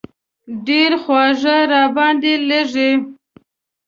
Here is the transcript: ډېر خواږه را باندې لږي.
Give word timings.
ډېر 0.67 0.91
خواږه 1.03 1.57
را 1.71 1.83
باندې 1.95 2.33
لږي. 2.49 2.91